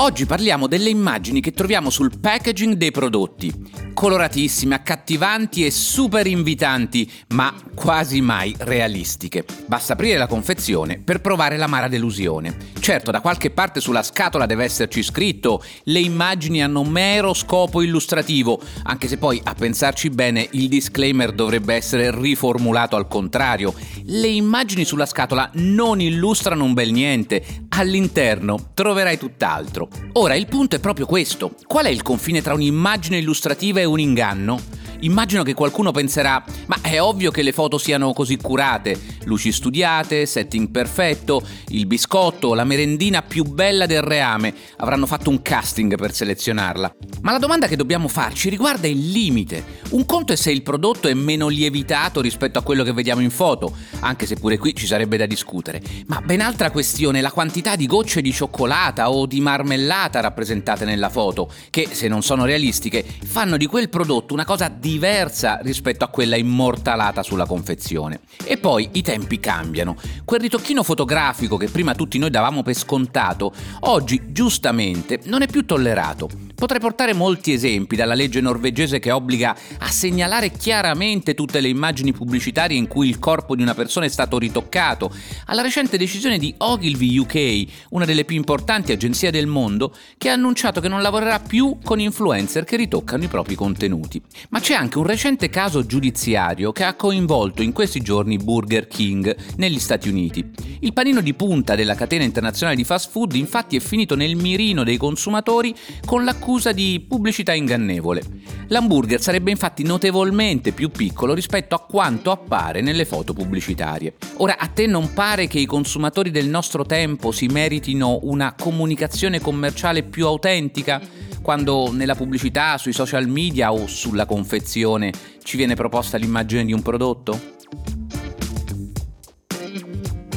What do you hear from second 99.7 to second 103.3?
Stati Uniti. Il panino di punta della catena internazionale di fast